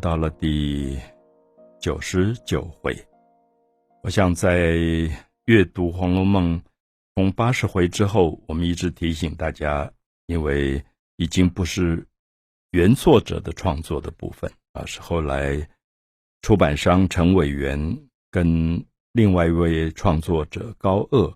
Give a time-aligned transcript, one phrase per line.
[0.02, 0.98] 》到了第
[1.78, 2.96] 九十九回，
[4.02, 4.78] 我想在
[5.44, 6.58] 阅读《红楼梦》
[7.14, 9.92] 从八十回之后，我们一直提醒大家，
[10.24, 10.82] 因为
[11.16, 12.02] 已经不是
[12.70, 15.68] 原作者的创作的部分，而是后来
[16.40, 17.78] 出版商陈伟元
[18.30, 21.30] 跟另外一位创作者高鹗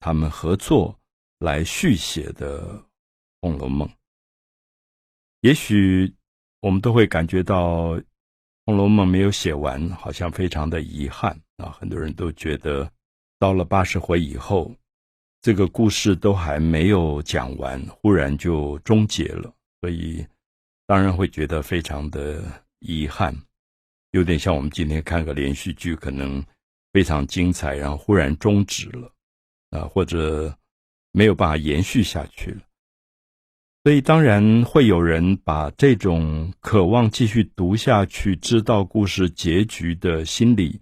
[0.00, 0.98] 他们合作
[1.38, 2.74] 来续写的
[3.40, 3.86] 《红楼梦》，
[5.42, 6.12] 也许。
[6.60, 7.94] 我们都会感觉到
[8.66, 11.70] 《红楼梦》没有写完，好像非常的遗憾啊！
[11.70, 12.90] 很多人都觉得，
[13.38, 14.74] 到了八十回以后，
[15.40, 20.26] 这个故事都还没有讲完，忽然就终结了，所以
[20.86, 22.42] 当然会觉得非常的
[22.80, 23.34] 遗憾，
[24.10, 26.44] 有点像我们今天看个连续剧，可能
[26.92, 29.12] 非常精彩，然后忽然终止了
[29.70, 30.52] 啊，或者
[31.12, 32.62] 没有办法延续下去了。
[33.88, 40.78] 所以，当然会有人把这种渴望继续读下去、知道故事结局的心理，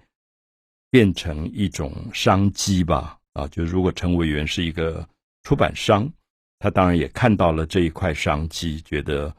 [0.90, 3.16] 变成一种商机吧。
[3.34, 5.08] 啊，就如果陈委员是一个
[5.44, 6.12] 出版商，
[6.58, 9.32] 他当然也看到了这一块商机，觉得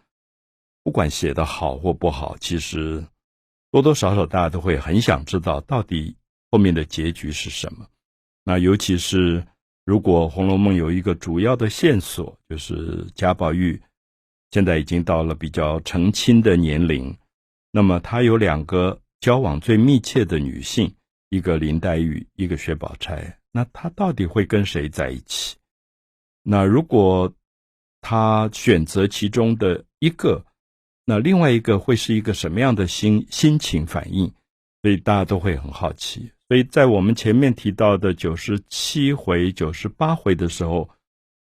[0.82, 3.06] 不管写的好或不好，其实
[3.70, 6.16] 多多少少大家都会很想知道到底
[6.52, 7.86] 后面的结局是什么。
[8.46, 9.46] 那尤其是。
[9.88, 13.82] 如果《红楼梦》有一个主要的线索，就是贾宝玉
[14.52, 17.18] 现在已经到了比较成亲的年龄，
[17.72, 20.94] 那么他有两个交往最密切的女性，
[21.30, 25.56] 一个林黛玉，一个薛宝钗，那他到底会跟谁在一起？
[26.44, 27.34] 那如果
[28.02, 30.46] 他选择其中的一个，
[31.06, 34.30] 那另外一个会是一个什么样的心心情反应？
[34.82, 36.30] 所以大家都会很好奇。
[36.48, 40.90] 所以在我们前面提到的九十七回、九十八回的时候，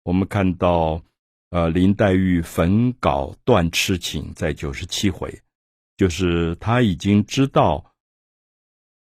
[0.03, 0.99] 我们看到，
[1.51, 5.41] 呃，林黛玉焚稿断痴情，在九十七回，
[5.97, 7.93] 就是她已经知道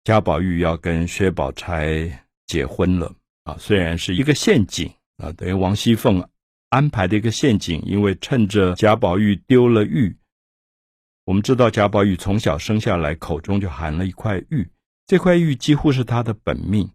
[0.05, 3.13] 贾宝玉要跟薛宝钗结婚了
[3.43, 6.25] 啊，虽然是一个陷阱啊，等于王熙凤
[6.69, 10.15] 安排的一个陷阱，因为趁着贾宝玉丢了玉，
[11.25, 14.65] 我们知道贾宝玉从小生下来口中就含了一块玉。
[15.05, 16.89] 这块玉几乎是他的本命，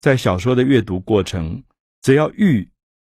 [0.00, 1.62] 在小说的阅读过程，
[2.00, 2.68] 只要玉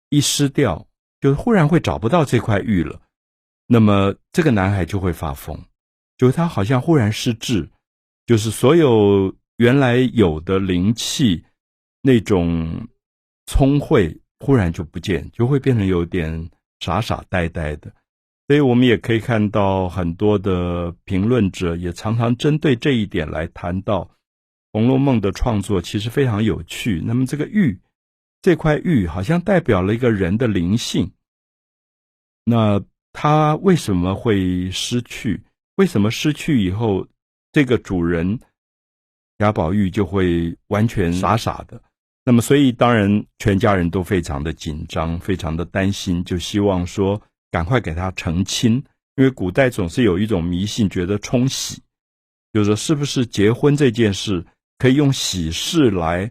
[0.08, 0.86] 一失掉，
[1.20, 3.00] 就忽然会找不到这块玉了。
[3.66, 5.60] 那么这个男孩就会发疯，
[6.16, 7.68] 就他好像忽然失智，
[8.26, 11.44] 就是所有原来有的灵气，
[12.00, 12.88] 那种
[13.46, 17.92] 聪慧忽然就不见，就会变成有点傻傻呆呆的。
[18.48, 24.04] 所以我们也可以看到很多的评论者也常常针对这一点来谈到
[24.72, 27.02] 《红楼梦》的创作其实非常有趣。
[27.04, 27.80] 那么这个玉
[28.42, 31.10] 这块玉好像代表了一个人的灵性，
[32.44, 32.80] 那
[33.12, 35.42] 他为什么会失去？
[35.74, 37.08] 为什么失去以后，
[37.50, 38.38] 这个主人
[39.38, 41.82] 贾宝玉就会完全傻傻的？
[42.24, 47.20] 那么所以当然全家人都非常的紧张，非常的担心，就希望说。
[47.50, 48.74] 赶快给他成亲，
[49.14, 51.80] 因为古代总是有一种迷信，觉得冲喜，
[52.52, 54.44] 就是是不是结婚这件事
[54.78, 56.30] 可以用喜事来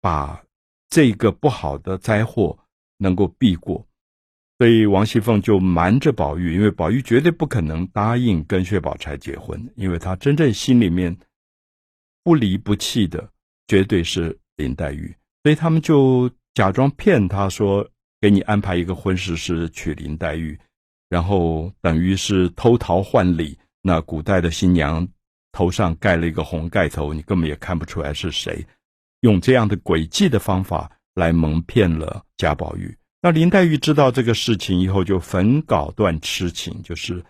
[0.00, 0.40] 把
[0.88, 2.56] 这个不好的灾祸
[2.98, 3.84] 能够避过，
[4.58, 11.16] 所以王熙凤就瞒着宝玉，因为宝玉绝对不可能答应跟薛宝钗结婚，因为他真正心里面
[12.22, 13.28] 不离不弃的
[13.66, 17.88] 绝对是林黛玉，所以他们就假装骗他说。
[18.22, 20.56] 给你安排一个婚事是娶林黛玉，
[21.08, 23.58] 然后等于是偷桃换李。
[23.82, 25.06] 那古代的新娘
[25.50, 28.64] 头上盖了一个红盖头，你根本也看不出来是谁。
[29.22, 32.96] 用这样的诡计的方法来蒙骗了贾宝玉。
[33.20, 37.24] 那林黛玉知道这个事情以后，就焚稿断痴情，就是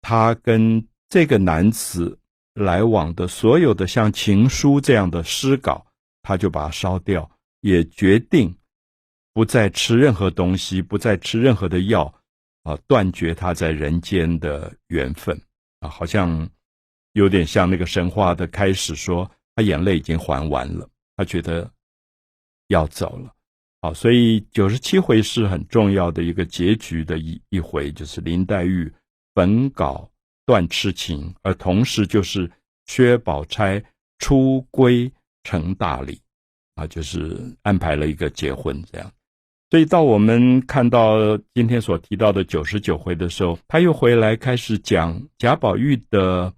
[0.00, 2.18] 她跟这个男子
[2.54, 5.86] 来往的所有的像情书这样的诗稿，
[6.22, 7.30] 她就把它烧掉，
[7.60, 8.52] 也决定。
[9.34, 12.04] 不再吃任何东西，不再吃任何的药，
[12.62, 15.38] 啊，断绝他在人间的缘分。
[15.80, 16.48] 啊，好像
[17.12, 21.70] 有点像那个神话的开始，说他眼泪已经还完了，他觉得
[22.68, 23.34] 要走了，
[23.82, 28.90] 好，所以九十七回是很重要的一个结局的一一回，就是林黛玉
[29.34, 30.10] 本稿
[30.46, 32.50] 断痴情，而同时就是
[32.86, 33.84] 薛宝钗
[34.18, 36.18] 出归成大礼，
[36.76, 39.12] 啊，就是安排了一个结婚这样。
[39.74, 46.52] 所以到我们看到今天所提到的九十九回的时候，他又回来开始讲贾宝玉的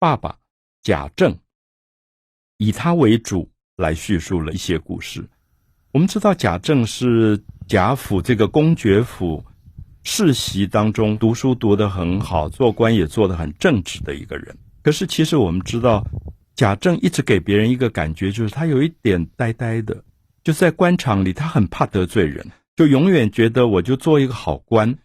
[0.00, 0.36] 爸爸
[0.82, 1.38] 贾政，
[2.58, 5.24] 以他为主来叙述了一些故事。
[5.92, 9.44] 我们知道贾政是贾府这个公爵府
[10.02, 14.58] 世袭当中读书读得很好，做官也做得很正直的一个人。
[14.82, 16.04] 可是其实我们知道，
[16.56, 20.02] 贾政一直给别人一个感觉，就是他有一点呆呆的，
[20.46, 24.96] 就在官场里，他很怕得罪人，就永远觉得我就做一个好官。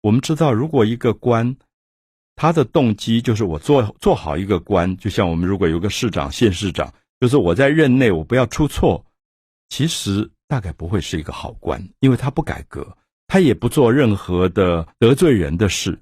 [0.00, 1.54] 我们知道，如果一个官，
[2.34, 9.04] 他的动机就是我做做好一个官，就像我们如果有个市长、县市长，就是我在任内我不要出错，
[9.68, 12.96] 其实大概不会是一个好官，因为他不改革，
[13.26, 15.98] 他也不做任何的得罪人的事，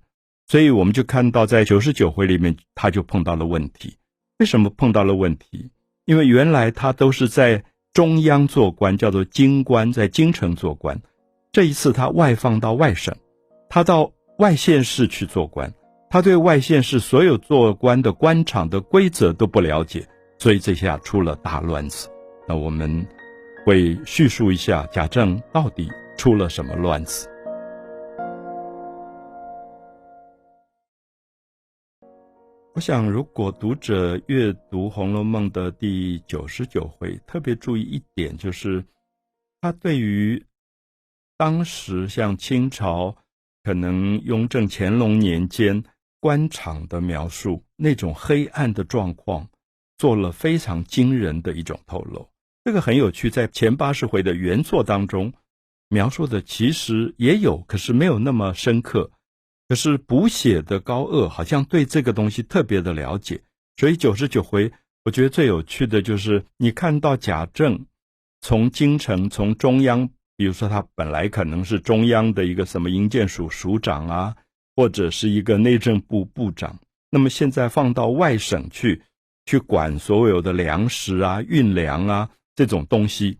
[0.46, 3.96] 所以我们就看到在九十九回里面，他就碰到了问题。
[4.38, 5.68] 为什么碰到了问题？
[6.04, 7.64] 因为原来他都是在
[7.98, 11.02] 中央做官，叫做京官，在京城做官，
[11.50, 13.12] 这一次他外放到外省，
[13.68, 15.74] 他到外县市去做官。
[16.08, 20.06] 他对外县市所有做官的官场的规则都不了解，
[20.38, 22.08] 所以这下出了大乱子。
[22.46, 23.04] 那我们
[23.66, 27.28] 会叙述一下贾政到底出了什么乱子。
[32.78, 38.84] 我想，如果读者阅读《红楼梦》的第九十九回，特别注意一点，就是
[39.60, 40.40] 他对于
[41.36, 43.16] 当时像清朝，
[43.64, 45.82] 可能雍正、乾隆年间。
[46.20, 49.48] 官场的描述，那种黑暗的状况，
[49.96, 52.28] 做了非常惊人的一种透露。
[52.62, 55.32] 这个很有趣，在前八十回的原作当中，
[55.88, 59.10] 描述的其实也有，可是没有那么深刻。
[59.68, 63.42] 可是补写的高鹗好像对这个东西特别的了解，
[63.76, 64.72] 所以九十九回，
[65.04, 67.86] 我觉得最有趣的就是你看到贾政
[68.40, 74.36] 从京城，从中央，比如说他本来可能是中央的一个什么营建署署长啊。
[74.76, 76.78] 或者是一个内政部部长，
[77.10, 79.02] 那么现在放到外省去，
[79.44, 83.38] 去管所有的粮食啊、运粮啊这种东西。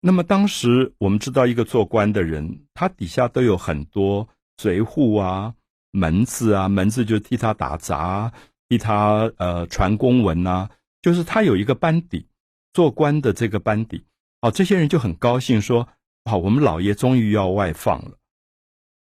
[0.00, 5.54] 那么当时我们知道，一个做官的人，他底下都有很多随扈啊、
[5.90, 8.32] 门子啊，门子就替他打杂，
[8.68, 10.68] 替他呃传公文呐，
[11.02, 12.26] 就是他有一个班底，
[12.72, 14.04] 做官的这个班底。
[14.40, 15.88] 哦，这些人就很高兴说：，
[16.24, 18.18] 好，我们老爷终于要外放了。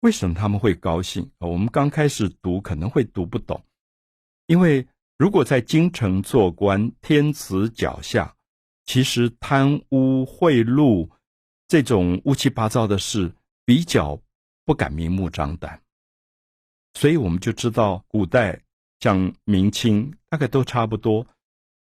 [0.02, 1.30] 为什么他们会高兴？
[1.40, 3.62] 我们刚开始读可能会读不懂，
[4.48, 4.88] 因为
[5.18, 8.36] 如果在京城做官，天子脚下，
[8.86, 11.10] 其实贪污贿赂
[11.68, 13.34] 这种乌七八糟的事
[13.66, 14.20] 比较
[14.70, 15.82] 不敢明目张胆，
[16.94, 18.62] 所以我们就知道古代
[19.00, 21.26] 像明清大概都差不多，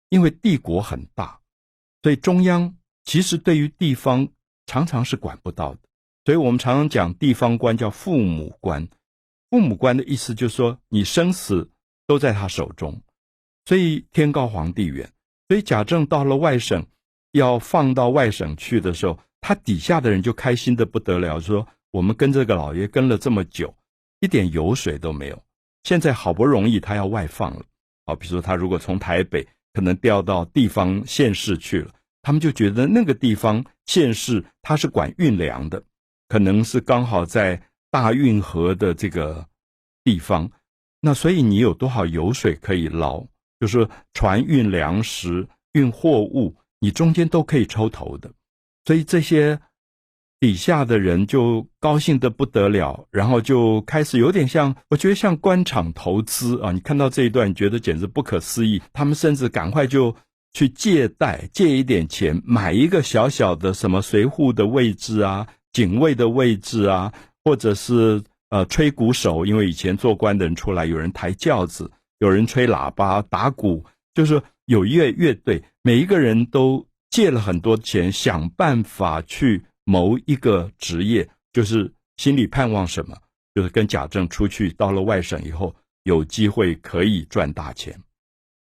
[0.07, 1.41] 因为帝国很大，
[2.01, 4.29] 所以中央其实对于地方
[4.65, 5.79] 常常是管不到的。
[6.23, 8.87] 所以我们常常讲地方官叫父母官，
[9.49, 11.69] 父母官的意思就是说你生死
[12.07, 13.01] 都在他手中，
[13.65, 15.11] 所以天高皇帝远。
[15.49, 16.87] 所以贾政到了外省，
[17.33, 23.74] 要放到外省去的时候，他底下的人就开心的不得了，说我们跟这个老爷跟了这么久，
[24.19, 25.44] 一点油水都没有，
[25.83, 27.63] 现在好不容易他要外放了，
[28.06, 31.91] 啊，比如说他如果从台北可能调到地方县市去了，
[32.21, 35.83] 他们就觉得那个地方县市他是管运粮的。
[36.27, 37.59] 可能是刚好在
[37.89, 39.44] 大运河的这个
[40.03, 40.47] 地方，
[41.00, 43.25] 那所以你有多少油水可以捞？
[43.59, 48.31] 就是船运粮食、运货物，你中间都可以抽头的。
[48.85, 49.59] 所以这些
[50.39, 56.71] 底下的人就高兴的不得了，然后就开始有点像，我觉得像官场投资啊。
[56.71, 58.81] 你看到这一段，觉得简直不可思议。
[58.93, 60.15] 他们甚至赶快就
[60.53, 65.47] 去借贷，借一点钱买一个小小的什么随扈的位置啊。
[65.71, 83.17] 警卫的位置啊，或者是呃吹鼓手，因为以前做官的人出来，有人抬轿子，有人吹喇叭、打鼓，就是有乐乐队，每一个人都借了很多钱，想办法去谋一个职业，就是心里盼望什么，
[83.55, 87.99] 就是跟贾政出去，到了外省以后，有机会可以赚大钱。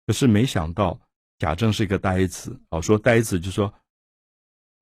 [0.06, 1.00] 可是没想到
[1.38, 3.72] 贾政是一个呆子，哦，说呆子就说。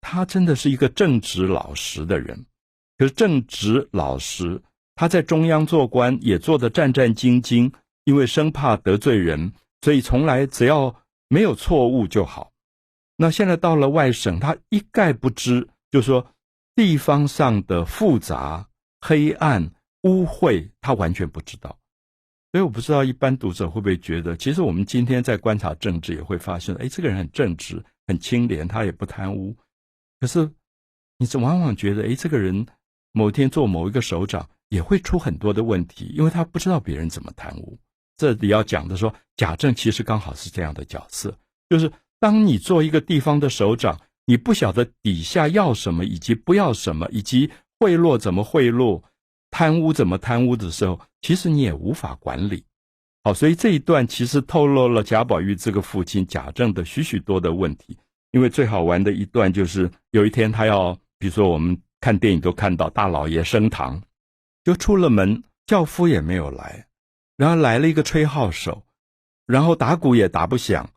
[0.07, 2.45] 他真的是一个正直老实的人，
[2.99, 4.63] 可是正直老实，
[4.95, 7.73] 他在中央做官也做得战战兢兢，
[8.05, 9.51] 因为生怕得罪人，
[9.81, 10.95] 所以从来只要
[11.29, 12.53] 没有错误就好。
[13.17, 16.27] 那现在到了外省，他一概不知，就说
[16.75, 18.69] 地方上的复杂、
[19.01, 19.71] 黑暗、
[20.03, 21.79] 污秽，他完全不知道。
[22.51, 29.57] 所以我不知道一般读者会不会觉得，其实我们今天在观察政治，也会发现，哎，这个人很正直、很清廉，他也不贪污。
[30.19, 30.51] 可是，
[31.17, 32.67] 你是往往觉得，哎，这个人
[33.13, 37.79] 某天做某一个首长也会出很多的问题，因为他不知道别人怎么贪污。
[38.17, 49.03] 这里要讲的说，贾政其实刚好是这样的角色，就是当你做一个地方的首长，你不晓得底下要什么，以及不要什么，以及贿赂怎么贿赂，
[49.51, 52.65] 贪污怎么贪污的时候，其实你也无法管理。
[53.23, 57.97] 好，所以这一段其实透露了贾宝玉这个父亲贾政的许许多的问题。
[58.33, 64.03] 因为最好玩的一段就是有一天他要，比如说我们看电影都看到大老爷升堂，
[64.65, 66.87] 就出了门，轿夫也没有来，
[67.37, 68.83] 然后来了一个吹号手，
[69.47, 70.91] 然后打鼓也打不响，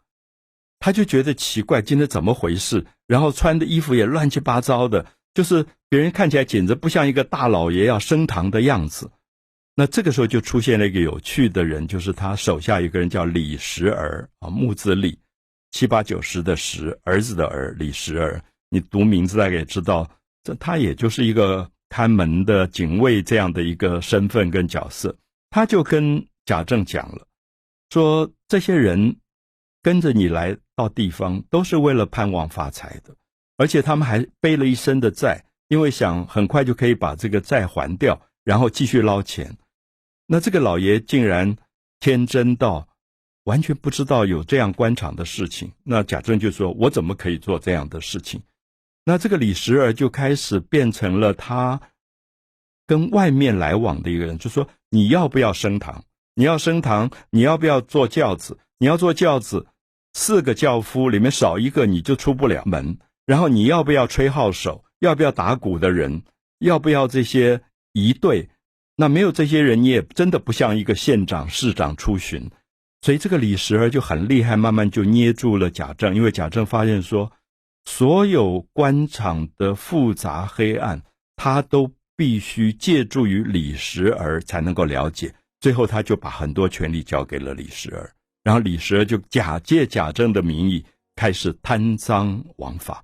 [0.79, 2.85] 他就觉得奇怪，今天怎么回事？
[3.07, 9.09] 然后穿的衣服也乱七八糟的，就是别人看起来简直不像一个大老爷要升堂的样子。
[9.75, 15.17] 那这个时候就出现了一个有趣的人，就是他手下一个人叫李时儿啊，木字李，
[15.71, 18.41] 七八九十的十，儿子的儿，李时儿。
[18.69, 20.09] 你读名字大概也知道，
[20.43, 25.15] 这他也就是一个看门的警卫这样的一个身份跟角色。
[25.51, 27.27] 他就跟贾政讲了，
[27.91, 29.15] 说这些人
[29.81, 33.15] 跟着你来到地方，都是为了盼望发财的，
[33.57, 39.57] 而且他们还背了一身的债，因为想很快就可以把这个债还掉，然后继续捞钱。
[40.25, 41.55] 那这个老爷竟然
[41.99, 42.87] 天真到
[43.43, 45.71] 完全不知道有这样官场的事情。
[45.83, 48.41] 那贾政就说：“我怎么可以做这样的事情？”
[49.05, 51.79] 那这个李时儿就开始变成了他
[52.85, 56.03] 跟外面来往的一个人，就说：“你要不要升堂？
[56.35, 58.57] 你要升堂，你要不要坐轿子？
[58.79, 59.67] 你要坐轿子，
[60.13, 62.97] 四个轿夫里面少一个你就出不了门。
[63.25, 64.83] 然后你要不要吹号手？
[64.99, 66.23] 要不要打鼓的人？
[66.59, 67.61] 要不要这些
[67.93, 68.49] 仪队？”
[68.99, 72.49] 那没有这些人，你也真的不像一个县长、市长出巡，
[73.01, 76.15] 所以这个李时儿就很厉害，慢慢就捏住了贾政。
[76.15, 77.31] 因为贾政发现说，
[77.85, 80.99] 所有官场的复杂黑暗，
[81.35, 85.31] 他都必须借助于李时儿才能够了解。
[85.59, 88.09] 最后，他就把很多权力交给了李时儿，
[88.47, 90.85] 然后李时儿就假借贾政的名义
[91.17, 93.03] 开始贪赃枉法。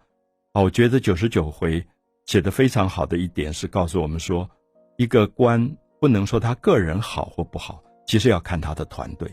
[0.53, 1.85] 啊，我觉得九十九回
[2.25, 4.49] 写的非常好的一点是告诉我们说，
[4.95, 5.69] 一个官。
[5.99, 9.29] 不能说他个人好或不好，其实要看他的团队。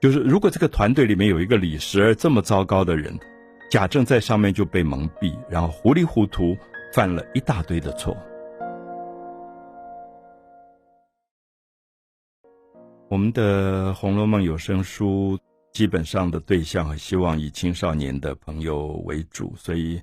[0.00, 3.16] 就是如果这个团队里面有一个李时儿这么糟糕的人，
[3.70, 6.56] 贾政在上面就被蒙蔽，然后糊里糊涂
[6.92, 8.16] 犯了一大堆的错。
[13.10, 15.38] 我们的《红楼梦》有声书
[15.72, 19.98] 基本上的对象和希望以青少年的朋友为主，所以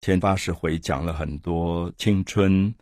[0.00, 2.74] 前八十回讲了很多青春、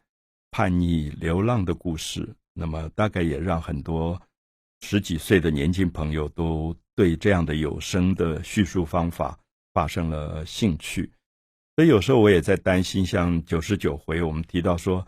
[0.52, 2.32] 叛逆、流浪的故事。
[2.54, 4.20] 那么大概也让很多
[4.82, 9.36] 十几岁的年轻朋友都对这样的有声的叙述方法
[9.74, 11.10] 发生了兴趣，
[11.74, 15.04] 所以有时候我也在担心，像九十九回我们提到说，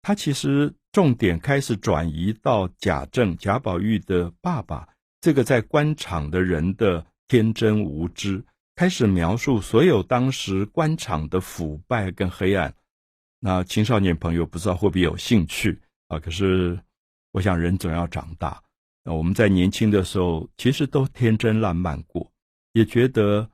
[0.00, 4.86] 他其实重点开始转移到贾政、贾宝玉的爸爸
[5.22, 8.44] 这个在官场的人的天真无知，
[8.76, 12.74] 开始描述所有当时官场的腐败跟黑暗。
[13.40, 15.80] 那青少年朋友不知道会不会有兴趣？
[16.08, 16.78] 啊，可是
[17.30, 18.62] 我想人总要长大。
[19.02, 22.30] 那我们在年轻的时候，其实都天真烂漫过，
[22.74, 23.48] 也觉得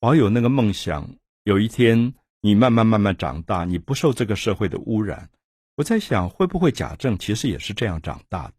[0.00, 1.08] 保有那个梦想。
[1.44, 5.28] 有一天你慢慢慢慢长大，你不受这个社会的污染。
[5.76, 8.54] 我在想，会不会贾政其实也是这样长大的？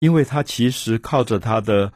[0.00, 1.92] 因为他其实靠着他的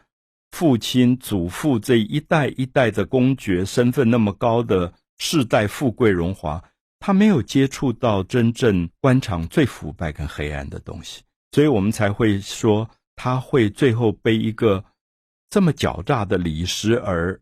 [0.50, 6.62] 父亲、祖父这一代一代的公爵身份那么高的世代富贵荣华。
[7.04, 14.84] 他没有接触到真正官场最腐败跟黑暗的东西，所以我们才会说他会最后被一个
[15.50, 17.40] 这么狡诈的李时儿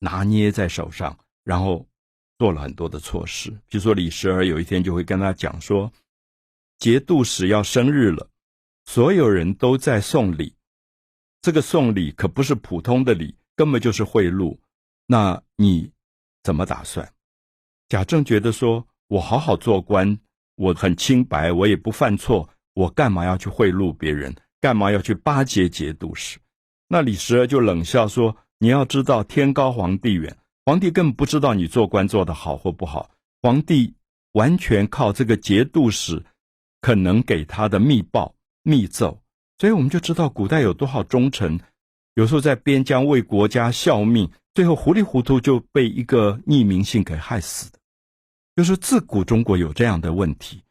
[0.00, 1.86] 拿捏在手上，然后
[2.36, 3.48] 做了很多的错事。
[3.68, 5.88] 比如说，李时儿有一天就会跟他讲说，
[6.78, 8.28] 节度使要生日了，
[8.84, 10.54] 所有人都在送礼，
[11.42, 14.58] 这个送礼可不是普通的礼，根本就是贿赂。
[15.06, 15.90] 那你
[16.42, 17.12] 怎么打算？
[17.88, 18.86] 贾政觉得说。
[19.08, 20.18] 我好好做官，
[20.56, 24.34] 我很清白，我也不犯错，我干嘛要去贿赂别人？
[24.60, 26.40] 干嘛要去巴结节度使？
[26.88, 33.08] 那李时儿就冷笑说：“你要知道，天高皇帝远，皇帝根本不知道你做官做得好或不好。
[33.42, 33.94] 皇帝
[34.32, 36.20] 完全靠这个节度使
[36.86, 39.20] 可能给他的密报、密奏。
[39.58, 41.58] 所以我们就知道，古代有多少忠臣，
[42.14, 47.78] 有时候在边疆为国家效命，最后糊里糊涂就被一个匿名信给害死的。”
[48.54, 50.62] 就是自古中国有这样的问题，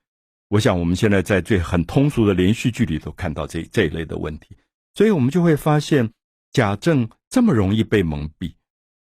[0.48, 4.56] 我想我们现在在最很通俗的连续剧里头看到这这一类的问题，
[4.94, 6.10] 所以我们就会发现
[6.54, 8.54] 贾政这么容易被蒙蔽，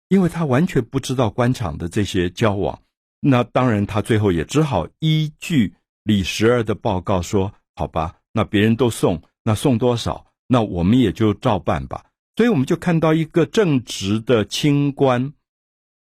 [0.08, 2.82] 因为他完全不知道官场的这些交往。
[3.20, 5.74] 那当然，他最后也只好依据
[6.06, 12.06] 李时儿的报告说：“好吧，那别人都送，那送多少，那我们也就照办吧。”
[12.38, 15.34] 所以我们就看到一个正直的清官，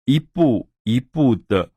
[0.03, 1.69] 一步一步的。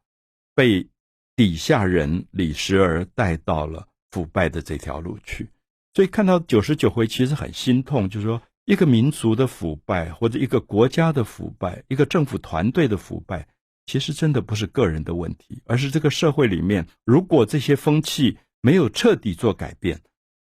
[0.57, 0.87] 被
[1.35, 5.51] 底下人李时儿带到了腐败的这条路去。
[5.93, 13.49] 所以看到九十九回，其实很心痛，就是说一个民族的腐败，或者一个国家的腐败，一个政府团队的腐败，
[13.87, 20.01] 其实真的不是个人的问题，而是这个社会里面，如果这些风气没有彻底做改变，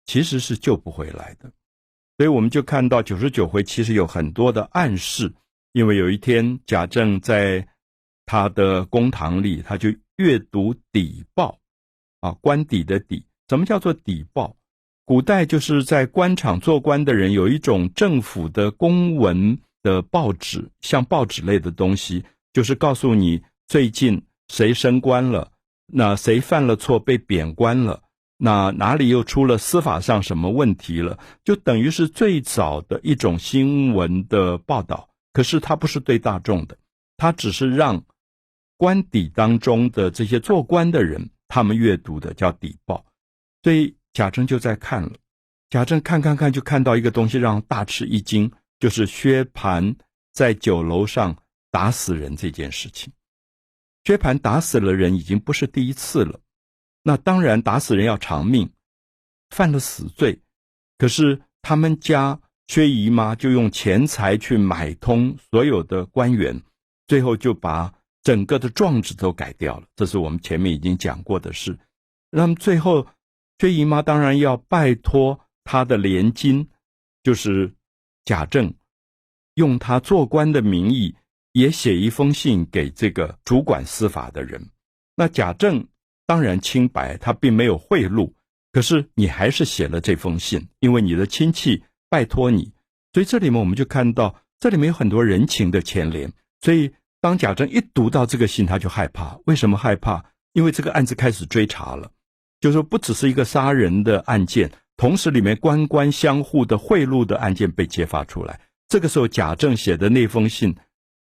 [0.06, 1.50] 其实是救不回来的。
[2.18, 5.32] 所以我们就看到九十九回其实有很多的暗示，
[5.72, 7.66] 因为有一天贾政在
[8.26, 11.58] 他的公堂里，他就阅读邸报，
[12.20, 14.54] 啊，官邸的邸，什么叫做邸报？
[15.04, 25.52] 古代就是在官场做官的人有一种政府的公文的报纸，像报纸类的东西，就是告诉你最近谁升官了，
[25.86, 28.02] 那谁犯了错被贬官了，
[28.36, 35.08] 那哪里又出了司法上什么问题了，就等于是最早的一种新闻的报道。
[35.32, 36.76] 可是它不是对大众的，
[37.16, 38.04] 它只是让
[38.76, 43.04] 官邸当中的这些做官的人他们阅读的，叫底报，
[43.62, 43.94] 所以。
[44.14, 45.12] 贾政就在看了，
[45.70, 49.96] 贾政看看看，就看到一个东西，让大吃一惊，就是薛蟠
[50.34, 51.34] 在酒楼上
[51.72, 53.12] 打死人这件事情。
[54.04, 56.38] 薛蟠打死了人，已经不是第一次了。
[57.02, 58.70] 那当然，打死人要偿命，
[59.50, 60.40] 犯了死罪。
[60.98, 66.62] 可是他们家薛姨妈就用钱财去买通所有的官员，
[67.08, 69.88] 最后就把整个的状纸都改掉了。
[69.96, 71.76] 这是我们前面已经讲过的事。
[72.30, 73.04] 那么最后。
[73.58, 76.68] 薛姨妈当然要拜托她的连襟，
[77.22, 77.72] 就是
[78.24, 78.74] 贾政，
[79.54, 81.14] 用他做官的名义，
[81.52, 84.60] 也写一封信给这个主管司法的人。
[85.16, 85.86] 那贾政
[86.26, 88.32] 当然清白，他并没有贿赂。
[88.72, 92.72] 可是你还是写了这封信，因为你的亲戚拜托你。
[93.12, 96.32] 所以这里面我们就看到，这里面有很多人情的牵连。
[96.62, 99.38] 所以当贾政一读到这个信，他就害怕。
[99.44, 100.24] 为什么害怕？
[100.54, 102.10] 因为这个案子开始追查了。
[102.60, 108.58] 就说，不只是一个杀人的案件，同时里面官官相护的贿赂的案件被揭发出来。
[108.88, 110.74] 这个时候，贾政写的那封信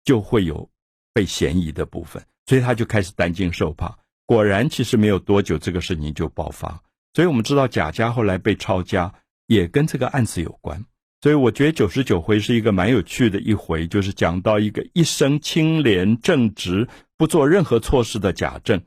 [0.04, 0.70] 就会有
[1.12, 3.98] 被嫌疑的部分，所以他就开始担惊受怕。
[4.26, 6.82] 果然，其实没有多久，这个事情就爆发。
[7.14, 9.12] 所以我们知道，贾家后来被抄家，
[9.46, 10.84] 也跟这个案子有关。
[11.20, 16.86] 所以，我觉得九十九回是一个蛮有趣的一回，就是讲到一个一生清廉正直、
[17.16, 18.82] 不做任何错事的贾政，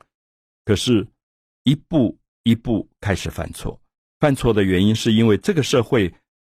[0.64, 1.06] 可是，
[1.64, 2.18] 一步。
[2.44, 3.78] 一步开始犯错，
[4.20, 6.14] 犯错的原因是因为这个社会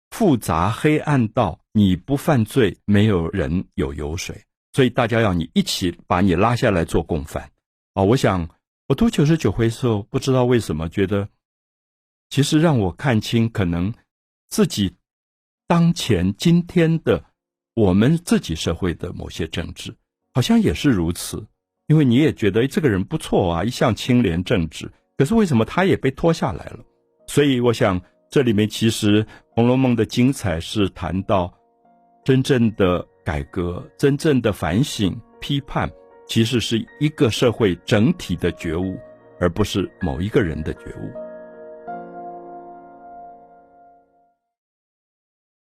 [0.09, 4.43] 复杂黑暗到你不犯罪，没有人有油水，
[4.73, 7.51] 所以大家要你一起把你拉下来做共犯
[7.93, 8.03] 啊！
[8.03, 8.49] 我想
[8.87, 11.29] 我读九十九回的时候，不知道为什么觉得，
[12.29, 13.93] 其实让我看清可能
[14.49, 14.95] 自己
[15.67, 17.23] 当前今天的
[17.75, 19.95] 我们自己社会的某些政治，
[20.33, 21.45] 好像也是如此，
[21.87, 24.91] 因为你也觉得这个人不错啊，一向清廉正直。
[25.15, 26.79] 可是为什么他也被拖下来了？
[27.27, 31.53] 所以我想，这里面其实《红楼梦》的精彩是谈到
[32.25, 35.89] 真正的改革、真正的反省、批判，
[36.27, 38.97] 其实是一个社会整体的觉悟，
[39.39, 41.11] 而不是某一个人的觉悟。